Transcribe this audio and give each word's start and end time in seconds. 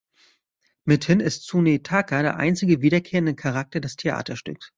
Mithin 0.83 1.19
ist 1.19 1.43
Tsunetaka 1.45 2.23
der 2.23 2.37
einzige 2.37 2.81
wiederkehrende 2.81 3.35
Charakter 3.35 3.79
des 3.79 3.97
Theaterstücks. 3.97 4.69